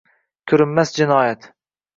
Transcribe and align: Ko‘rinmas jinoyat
Ko‘rinmas 0.51 0.95
jinoyat 0.97 1.49